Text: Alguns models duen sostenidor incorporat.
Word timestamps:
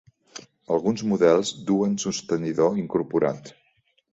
Alguns 0.75 1.03
models 1.09 1.51
duen 1.67 1.93
sostenidor 2.07 2.81
incorporat. 2.85 3.57